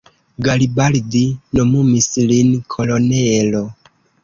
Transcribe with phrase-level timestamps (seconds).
[0.45, 1.21] Garibaldi
[1.59, 3.65] nomumis lin kolonelo.